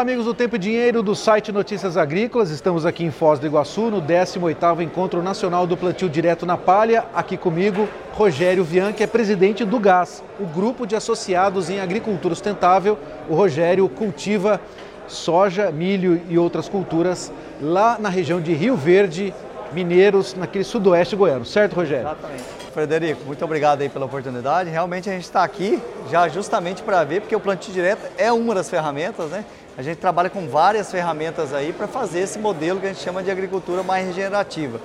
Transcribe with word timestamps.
amigos 0.00 0.24
do 0.24 0.34
Tempo 0.34 0.56
e 0.56 0.58
Dinheiro 0.58 1.02
do 1.02 1.14
site 1.14 1.52
Notícias 1.52 1.96
Agrícolas. 1.96 2.50
Estamos 2.50 2.84
aqui 2.84 3.04
em 3.04 3.10
Foz 3.10 3.38
do 3.38 3.46
Iguaçu, 3.46 3.90
no 3.90 4.02
18º 4.02 4.80
Encontro 4.80 5.22
Nacional 5.22 5.66
do 5.66 5.76
Plantio 5.76 6.08
Direto 6.08 6.44
na 6.44 6.56
Palha. 6.56 7.04
Aqui 7.14 7.36
comigo, 7.36 7.88
Rogério 8.12 8.64
Vian, 8.64 8.92
que 8.92 9.02
é 9.02 9.06
presidente 9.06 9.64
do 9.64 9.78
GAS, 9.78 10.24
o 10.40 10.46
Grupo 10.46 10.86
de 10.86 10.96
Associados 10.96 11.70
em 11.70 11.80
Agricultura 11.80 12.34
Sustentável. 12.34 12.98
O 13.28 13.34
Rogério 13.34 13.88
cultiva 13.88 14.60
soja, 15.06 15.70
milho 15.70 16.20
e 16.28 16.38
outras 16.38 16.68
culturas 16.68 17.32
lá 17.60 17.96
na 18.00 18.08
região 18.08 18.40
de 18.40 18.52
Rio 18.52 18.76
Verde, 18.76 19.32
Mineiros, 19.72 20.34
naquele 20.34 20.64
sudoeste 20.64 21.14
goiano. 21.14 21.44
Certo, 21.44 21.74
Rogério? 21.74 22.06
Exatamente. 22.06 22.63
Frederico, 22.74 23.24
muito 23.24 23.44
obrigado 23.44 23.82
aí 23.82 23.88
pela 23.88 24.04
oportunidade. 24.04 24.68
Realmente 24.68 25.08
a 25.08 25.12
gente 25.12 25.22
está 25.22 25.44
aqui 25.44 25.80
já 26.10 26.26
justamente 26.26 26.82
para 26.82 27.04
ver, 27.04 27.20
porque 27.20 27.36
o 27.36 27.38
plantio 27.38 27.72
direto 27.72 28.04
é 28.18 28.32
uma 28.32 28.52
das 28.52 28.68
ferramentas, 28.68 29.30
né? 29.30 29.44
A 29.78 29.82
gente 29.82 29.98
trabalha 29.98 30.28
com 30.28 30.48
várias 30.48 30.90
ferramentas 30.90 31.54
aí 31.54 31.72
para 31.72 31.86
fazer 31.86 32.18
esse 32.18 32.36
modelo 32.36 32.80
que 32.80 32.86
a 32.86 32.88
gente 32.88 33.00
chama 33.00 33.22
de 33.22 33.30
agricultura 33.30 33.84
mais 33.84 34.08
regenerativa. 34.08 34.80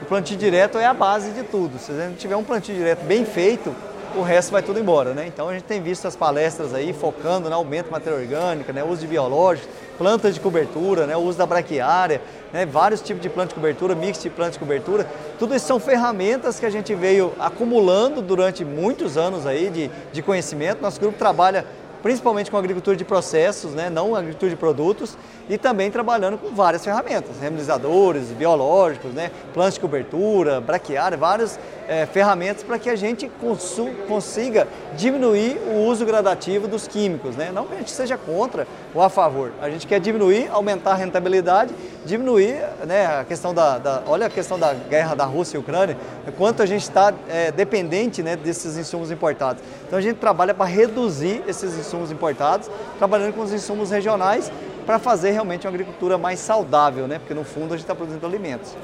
O 0.00 0.06
plantio 0.06 0.38
direto 0.38 0.78
é 0.78 0.86
a 0.86 0.94
base 0.94 1.32
de 1.32 1.42
tudo. 1.42 1.78
Se 1.78 1.92
a 1.92 2.08
gente 2.08 2.16
tiver 2.16 2.34
um 2.34 2.42
plantio 2.42 2.74
direto 2.74 3.04
bem 3.04 3.26
feito, 3.26 3.74
o 4.16 4.22
resto 4.22 4.52
vai 4.52 4.62
tudo 4.62 4.78
embora, 4.78 5.12
né? 5.12 5.26
Então 5.26 5.48
a 5.48 5.52
gente 5.52 5.64
tem 5.64 5.82
visto 5.82 6.06
as 6.06 6.14
palestras 6.14 6.72
aí 6.72 6.92
focando 6.92 7.48
no 7.48 7.54
aumento 7.54 7.86
de 7.86 7.92
matéria 7.92 8.18
orgânica, 8.18 8.72
né? 8.72 8.84
uso 8.84 9.00
de 9.00 9.06
biológicos, 9.06 9.68
plantas 9.98 10.34
de 10.34 10.40
cobertura, 10.40 11.06
né? 11.06 11.16
uso 11.16 11.36
da 11.36 11.46
braquiária, 11.46 12.20
né? 12.52 12.64
vários 12.64 13.00
tipos 13.00 13.22
de 13.22 13.28
planta 13.28 13.48
de 13.48 13.54
cobertura, 13.54 13.94
mix 13.94 14.22
de 14.22 14.30
planta 14.30 14.52
de 14.52 14.58
cobertura. 14.58 15.06
Tudo 15.38 15.54
isso 15.54 15.66
são 15.66 15.80
ferramentas 15.80 16.60
que 16.60 16.66
a 16.66 16.70
gente 16.70 16.94
veio 16.94 17.32
acumulando 17.38 18.22
durante 18.22 18.64
muitos 18.64 19.16
anos 19.16 19.46
aí 19.46 19.68
de, 19.68 19.90
de 20.12 20.22
conhecimento. 20.22 20.80
Nosso 20.80 21.00
grupo 21.00 21.18
trabalha 21.18 21.64
principalmente 22.04 22.50
com 22.50 22.58
agricultura 22.58 22.94
de 22.94 23.02
processos, 23.02 23.72
né, 23.72 23.88
não 23.88 24.14
agricultura 24.14 24.50
de 24.50 24.56
produtos, 24.56 25.16
e 25.48 25.56
também 25.56 25.90
trabalhando 25.90 26.36
com 26.36 26.50
várias 26.50 26.84
ferramentas, 26.84 27.40
reminizadores, 27.40 28.26
biológicos, 28.28 29.14
né, 29.14 29.30
plantas 29.54 29.74
de 29.74 29.80
cobertura, 29.80 30.60
braquiária, 30.60 31.16
várias 31.16 31.58
é, 31.88 32.04
ferramentas 32.04 32.62
para 32.62 32.78
que 32.78 32.90
a 32.90 32.96
gente 32.96 33.30
consiga 34.06 34.68
diminuir 34.96 35.58
o 35.66 35.86
uso 35.86 36.04
gradativo 36.04 36.68
dos 36.68 36.86
químicos. 36.86 37.36
Né? 37.36 37.50
Não 37.52 37.64
que 37.64 37.74
a 37.74 37.78
gente 37.78 37.90
seja 37.90 38.18
contra 38.18 38.66
ou 38.94 39.02
a 39.02 39.08
favor, 39.08 39.52
a 39.60 39.70
gente 39.70 39.86
quer 39.86 39.98
diminuir, 39.98 40.48
aumentar 40.50 40.92
a 40.92 40.96
rentabilidade, 40.96 41.74
diminuir 42.04 42.62
né, 42.86 43.06
a 43.06 43.24
questão 43.24 43.54
da, 43.54 43.78
da 43.78 44.02
Olha 44.06 44.26
a 44.26 44.30
questão 44.30 44.58
da 44.58 44.74
guerra 44.74 45.14
da 45.14 45.24
Rússia 45.24 45.56
e 45.56 45.60
Ucrânia, 45.60 45.96
quanto 46.36 46.62
a 46.62 46.66
gente 46.66 46.82
está 46.82 47.14
é, 47.28 47.50
dependente 47.50 48.22
né, 48.22 48.36
desses 48.36 48.76
insumos 48.76 49.10
importados. 49.10 49.62
Então 49.86 49.98
a 49.98 50.02
gente 50.02 50.16
trabalha 50.16 50.52
para 50.52 50.66
reduzir 50.66 51.42
esses 51.48 51.74
insumos 51.76 51.93
importados, 52.10 52.70
trabalhando 52.98 53.34
com 53.34 53.42
os 53.42 53.52
insumos 53.52 53.90
regionais 53.90 54.50
para 54.84 54.98
fazer 54.98 55.30
realmente 55.30 55.66
uma 55.66 55.72
agricultura 55.72 56.18
mais 56.18 56.38
saudável, 56.38 57.06
né? 57.06 57.18
porque 57.18 57.34
no 57.34 57.44
fundo 57.44 57.74
a 57.74 57.76
gente 57.76 57.84
está 57.84 57.94
produzindo 57.94 58.26
alimentos. 58.26 58.74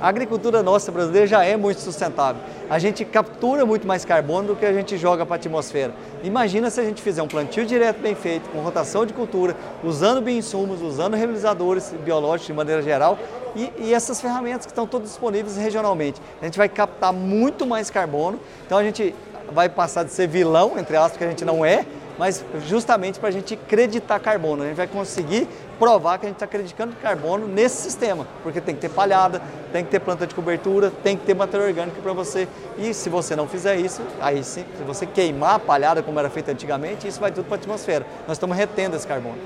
A 0.00 0.08
agricultura 0.08 0.62
nossa 0.62 0.90
brasileira 0.90 1.26
já 1.26 1.44
é 1.44 1.58
muito 1.58 1.82
sustentável. 1.82 2.40
A 2.70 2.78
gente 2.78 3.04
captura 3.04 3.66
muito 3.66 3.86
mais 3.86 4.02
carbono 4.02 4.48
do 4.48 4.56
que 4.56 4.64
a 4.64 4.72
gente 4.72 4.96
joga 4.96 5.26
para 5.26 5.34
a 5.34 5.36
atmosfera. 5.36 5.92
Imagina 6.24 6.70
se 6.70 6.80
a 6.80 6.84
gente 6.84 7.02
fizer 7.02 7.22
um 7.22 7.28
plantio 7.28 7.66
direto 7.66 8.00
bem 8.00 8.14
feito, 8.14 8.48
com 8.48 8.60
rotação 8.60 9.04
de 9.04 9.12
cultura, 9.12 9.54
usando 9.84 10.22
bioinsumos, 10.22 10.80
usando 10.80 11.16
realizadores 11.16 11.92
biológicos 12.02 12.46
de 12.46 12.52
maneira 12.54 12.80
geral 12.80 13.18
e, 13.54 13.70
e, 13.78 13.92
essas 13.92 14.20
ferramentas 14.22 14.64
que 14.64 14.72
estão 14.72 14.86
todas 14.86 15.10
disponíveis 15.10 15.58
regionalmente. 15.58 16.18
A 16.40 16.46
gente 16.46 16.56
vai 16.56 16.68
captar 16.68 17.12
muito 17.12 17.66
mais 17.66 17.90
carbono, 17.90 18.40
então 18.64 18.78
a 18.78 18.82
gente 18.82 19.14
vai 19.52 19.68
passar 19.68 20.04
de 20.04 20.12
ser 20.12 20.26
vilão, 20.26 20.78
entre 20.78 20.96
aspas, 20.96 21.16
que 21.16 21.24
a 21.24 21.28
gente 21.28 21.44
não 21.44 21.64
é, 21.64 21.84
mas 22.18 22.44
justamente 22.66 23.18
para 23.18 23.30
a 23.30 23.32
gente 23.32 23.54
acreditar 23.54 24.18
carbono. 24.20 24.62
A 24.62 24.66
gente 24.66 24.76
vai 24.76 24.86
conseguir 24.86 25.48
provar 25.78 26.18
que 26.18 26.26
a 26.26 26.28
gente 26.28 26.36
está 26.36 26.44
acreditando 26.44 26.94
carbono 26.96 27.48
nesse 27.48 27.82
sistema, 27.82 28.26
porque 28.42 28.60
tem 28.60 28.74
que 28.74 28.80
ter 28.82 28.90
palhada, 28.90 29.40
tem 29.72 29.82
que 29.82 29.90
ter 29.90 30.00
planta 30.00 30.26
de 30.26 30.34
cobertura, 30.34 30.92
tem 31.02 31.16
que 31.16 31.24
ter 31.24 31.34
matéria 31.34 31.66
orgânica 31.66 32.00
para 32.02 32.12
você. 32.12 32.46
E 32.76 32.92
se 32.92 33.08
você 33.08 33.34
não 33.34 33.48
fizer 33.48 33.76
isso, 33.76 34.02
aí 34.20 34.44
sim, 34.44 34.64
se 34.76 34.82
você 34.84 35.06
queimar 35.06 35.54
a 35.54 35.58
palhada 35.58 36.02
como 36.02 36.18
era 36.18 36.28
feito 36.28 36.50
antigamente, 36.50 37.08
isso 37.08 37.20
vai 37.20 37.32
tudo 37.32 37.46
para 37.46 37.56
a 37.56 37.58
atmosfera. 37.58 38.06
Nós 38.28 38.36
estamos 38.36 38.56
retendo 38.56 38.96
esse 38.96 39.06
carbono. 39.06 39.38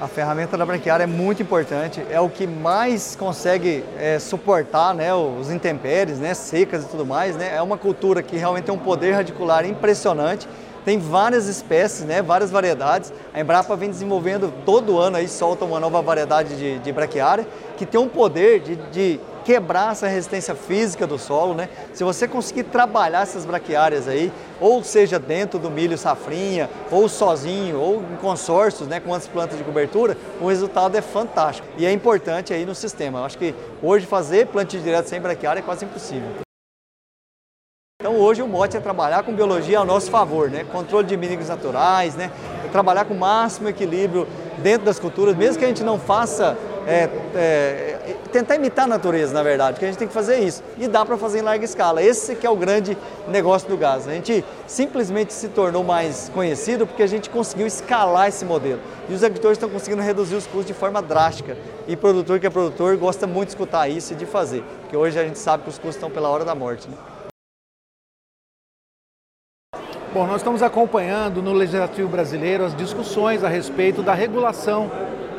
A 0.00 0.08
ferramenta 0.08 0.56
da 0.56 0.64
branqueária 0.64 1.04
é 1.04 1.06
muito 1.06 1.42
importante, 1.42 2.02
é 2.08 2.18
o 2.18 2.30
que 2.30 2.46
mais 2.46 3.14
consegue 3.14 3.84
é, 3.98 4.18
suportar 4.18 4.94
né, 4.94 5.12
os 5.12 5.50
intempéries, 5.50 6.18
né, 6.18 6.32
secas 6.32 6.84
e 6.84 6.88
tudo 6.88 7.04
mais. 7.04 7.36
Né? 7.36 7.54
É 7.54 7.60
uma 7.60 7.76
cultura 7.76 8.22
que 8.22 8.34
realmente 8.38 8.64
tem 8.64 8.74
um 8.74 8.78
poder 8.78 9.12
radicular 9.12 9.66
impressionante. 9.66 10.48
Tem 10.84 10.98
várias 10.98 11.46
espécies, 11.46 12.04
né, 12.04 12.22
várias 12.22 12.50
variedades. 12.50 13.12
A 13.32 13.40
Embrapa 13.40 13.76
vem 13.76 13.90
desenvolvendo 13.90 14.52
todo 14.64 14.98
ano 14.98 15.16
aí 15.16 15.28
solta 15.28 15.64
uma 15.64 15.78
nova 15.78 16.00
variedade 16.00 16.56
de, 16.56 16.78
de 16.78 16.92
braquiária 16.92 17.46
que 17.76 17.86
tem 17.86 18.00
um 18.00 18.08
poder 18.08 18.60
de, 18.60 18.76
de 18.76 19.20
quebrar 19.44 19.92
essa 19.92 20.06
resistência 20.06 20.54
física 20.54 21.06
do 21.06 21.18
solo, 21.18 21.54
né? 21.54 21.68
Se 21.94 22.04
você 22.04 22.28
conseguir 22.28 22.64
trabalhar 22.64 23.22
essas 23.22 23.44
braquiárias 23.44 24.06
aí, 24.06 24.30
ou 24.60 24.82
seja 24.84 25.18
dentro 25.18 25.58
do 25.58 25.70
milho 25.70 25.96
safrinha, 25.96 26.68
ou 26.90 27.08
sozinho, 27.08 27.80
ou 27.80 28.02
em 28.02 28.16
consórcios, 28.16 28.86
né, 28.86 29.00
com 29.00 29.14
as 29.14 29.26
plantas 29.26 29.56
de 29.56 29.64
cobertura, 29.64 30.16
o 30.40 30.46
resultado 30.46 30.96
é 30.96 31.00
fantástico. 31.00 31.66
E 31.78 31.86
é 31.86 31.92
importante 31.92 32.52
aí 32.52 32.66
no 32.66 32.74
sistema. 32.74 33.20
Eu 33.20 33.24
acho 33.24 33.38
que 33.38 33.54
hoje 33.82 34.06
fazer 34.06 34.46
plantio 34.46 34.80
direto 34.80 35.08
sem 35.08 35.20
braquiária 35.20 35.60
é 35.60 35.62
quase 35.62 35.84
impossível. 35.84 36.49
Então 38.00 38.16
hoje 38.16 38.40
o 38.40 38.48
mote 38.48 38.78
é 38.78 38.80
trabalhar 38.80 39.22
com 39.24 39.34
biologia 39.34 39.78
ao 39.78 39.84
nosso 39.84 40.10
favor, 40.10 40.48
né? 40.48 40.64
Controle 40.64 41.06
de 41.06 41.18
mínimos 41.18 41.48
naturais, 41.50 42.14
né? 42.14 42.30
Trabalhar 42.72 43.04
com 43.04 43.12
o 43.12 43.18
máximo 43.18 43.68
equilíbrio 43.68 44.26
dentro 44.56 44.86
das 44.86 44.98
culturas, 44.98 45.36
mesmo 45.36 45.58
que 45.58 45.66
a 45.66 45.68
gente 45.68 45.84
não 45.84 45.98
faça 45.98 46.56
é, 46.86 47.10
é, 47.34 48.16
tentar 48.32 48.54
imitar 48.54 48.86
a 48.86 48.88
natureza, 48.88 49.34
na 49.34 49.42
verdade, 49.42 49.72
porque 49.72 49.84
a 49.84 49.88
gente 49.88 49.98
tem 49.98 50.08
que 50.08 50.14
fazer 50.14 50.38
isso. 50.38 50.62
E 50.78 50.88
dá 50.88 51.04
para 51.04 51.18
fazer 51.18 51.40
em 51.40 51.42
larga 51.42 51.62
escala. 51.62 52.02
Esse 52.02 52.34
que 52.36 52.46
é 52.46 52.50
o 52.50 52.56
grande 52.56 52.96
negócio 53.28 53.68
do 53.68 53.76
gás. 53.76 54.08
A 54.08 54.12
gente 54.12 54.42
simplesmente 54.66 55.34
se 55.34 55.48
tornou 55.48 55.84
mais 55.84 56.30
conhecido 56.32 56.86
porque 56.86 57.02
a 57.02 57.06
gente 57.06 57.28
conseguiu 57.28 57.66
escalar 57.66 58.28
esse 58.28 58.46
modelo. 58.46 58.80
E 59.10 59.12
os 59.12 59.22
agricultores 59.22 59.58
estão 59.58 59.68
conseguindo 59.68 60.00
reduzir 60.00 60.36
os 60.36 60.46
custos 60.46 60.68
de 60.68 60.72
forma 60.72 61.02
drástica. 61.02 61.54
E 61.86 61.94
produtor 61.96 62.40
que 62.40 62.46
é 62.46 62.50
produtor 62.50 62.96
gosta 62.96 63.26
muito 63.26 63.48
de 63.48 63.52
escutar 63.56 63.88
isso 63.90 64.14
e 64.14 64.16
de 64.16 64.24
fazer. 64.24 64.64
Porque 64.80 64.96
hoje 64.96 65.20
a 65.20 65.22
gente 65.22 65.38
sabe 65.38 65.64
que 65.64 65.68
os 65.68 65.76
custos 65.76 65.96
estão 65.96 66.10
pela 66.10 66.30
hora 66.30 66.46
da 66.46 66.54
morte. 66.54 66.88
Né? 66.88 66.96
Bom, 70.12 70.26
nós 70.26 70.38
estamos 70.38 70.60
acompanhando 70.60 71.40
no 71.40 71.52
Legislativo 71.52 72.08
Brasileiro 72.08 72.64
as 72.64 72.74
discussões 72.74 73.44
a 73.44 73.48
respeito 73.48 74.02
da 74.02 74.12
regulação 74.12 74.90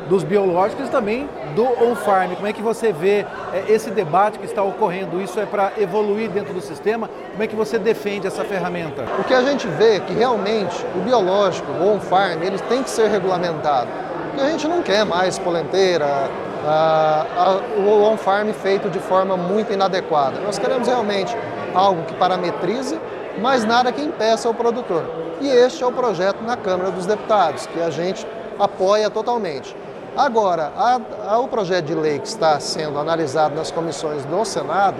dos 0.08 0.24
biológicos 0.24 0.88
e 0.88 0.90
também 0.90 1.28
do 1.54 1.62
on-farm. 1.62 2.34
Como 2.34 2.46
é 2.46 2.54
que 2.54 2.62
você 2.62 2.90
vê 2.90 3.26
é, 3.52 3.64
esse 3.68 3.90
debate 3.90 4.38
que 4.38 4.46
está 4.46 4.62
ocorrendo? 4.62 5.20
Isso 5.20 5.38
é 5.38 5.44
para 5.44 5.72
evoluir 5.76 6.30
dentro 6.30 6.54
do 6.54 6.62
sistema? 6.62 7.10
Como 7.32 7.42
é 7.42 7.46
que 7.46 7.54
você 7.54 7.78
defende 7.78 8.26
essa 8.26 8.44
ferramenta? 8.44 9.04
O 9.18 9.24
que 9.24 9.34
a 9.34 9.42
gente 9.42 9.68
vê 9.68 9.96
é 9.96 10.00
que 10.00 10.14
realmente 10.14 10.86
o 10.96 11.00
biológico, 11.00 11.70
o 11.70 11.94
on-farm, 11.94 12.42
eles 12.42 12.62
têm 12.62 12.82
que 12.82 12.88
ser 12.88 13.08
regulamentado. 13.08 13.88
Porque 14.30 14.40
a 14.40 14.50
gente 14.52 14.66
não 14.66 14.80
quer 14.80 15.04
mais 15.04 15.38
polenteira, 15.38 16.30
a, 16.66 17.26
a, 17.36 17.78
o 17.78 18.10
on-farm 18.10 18.48
feito 18.54 18.88
de 18.88 19.00
forma 19.00 19.36
muito 19.36 19.70
inadequada. 19.70 20.40
Nós 20.40 20.58
queremos 20.58 20.88
realmente 20.88 21.36
algo 21.74 22.04
que 22.04 22.14
parametrize, 22.14 22.98
mas 23.40 23.64
nada 23.64 23.92
que 23.92 24.02
impeça 24.02 24.48
o 24.48 24.54
produtor. 24.54 25.04
E 25.40 25.48
este 25.48 25.82
é 25.82 25.86
o 25.86 25.92
projeto 25.92 26.42
na 26.42 26.56
Câmara 26.56 26.90
dos 26.90 27.06
Deputados, 27.06 27.66
que 27.66 27.80
a 27.80 27.90
gente 27.90 28.26
apoia 28.58 29.10
totalmente. 29.10 29.74
Agora, 30.16 30.72
a, 30.76 31.00
a, 31.26 31.38
o 31.38 31.48
projeto 31.48 31.86
de 31.86 31.94
lei 31.94 32.18
que 32.18 32.28
está 32.28 32.60
sendo 32.60 32.98
analisado 32.98 33.54
nas 33.54 33.70
comissões 33.70 34.24
do 34.24 34.44
Senado, 34.44 34.96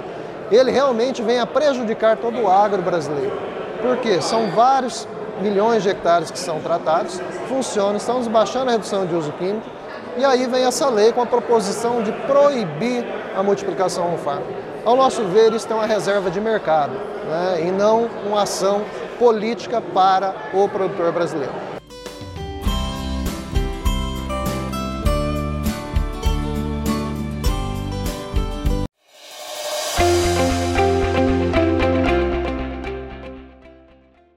ele 0.51 0.71
realmente 0.71 1.23
vem 1.23 1.39
a 1.39 1.47
prejudicar 1.47 2.17
todo 2.17 2.41
o 2.41 2.51
agro 2.51 2.81
brasileiro. 2.83 3.37
Porque 3.81 4.23
são 4.23 4.51
vários 4.51 5.07
milhões 5.41 5.83
de 5.83 5.91
hectares 5.91 6.31
que 6.31 6.39
são 6.39 6.61
tratados, 6.61 7.21
funcionam, 7.49 7.97
estamos 7.97 8.27
baixando 8.27 8.71
a 8.71 8.73
redução 8.73 9.05
de 9.05 9.15
uso 9.15 9.33
químico, 9.33 9.67
e 10.17 10.25
aí 10.25 10.47
vem 10.47 10.65
essa 10.65 10.89
lei 10.89 11.13
com 11.13 11.23
a 11.23 11.27
proposição 11.27 12.03
de 12.03 12.13
proibir 12.13 13.05
a 13.37 13.43
multiplicação 13.43 14.11
no 14.11 14.19
farm. 14.19 14.43
Ao 14.85 14.97
nosso 14.97 15.23
ver, 15.27 15.53
isso 15.53 15.71
é 15.71 15.75
uma 15.75 15.87
reserva 15.87 16.29
de 16.31 16.41
mercado 16.41 16.93
né, 16.93 17.67
e 17.67 17.71
não 17.71 18.07
uma 18.27 18.43
ação 18.43 18.85
política 19.17 19.81
para 19.81 20.35
o 20.53 20.69
produtor 20.69 21.13
brasileiro. 21.13 21.72